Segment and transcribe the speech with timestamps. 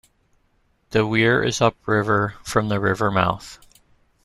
[0.89, 3.59] The weir is upriver from the river mouth.